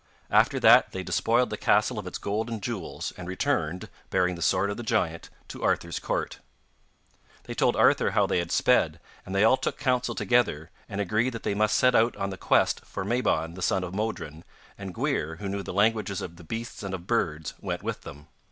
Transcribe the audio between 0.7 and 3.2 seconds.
they despoiled the castle of its gold and jewels,